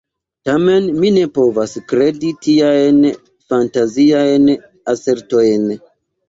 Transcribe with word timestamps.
Tamen 0.47 0.85
mi 1.01 1.09
ne 1.17 1.25
povas 1.35 1.73
kredi 1.91 2.31
tiajn 2.47 2.97
fantaziajn 3.53 4.49
asertojn. 4.95 5.71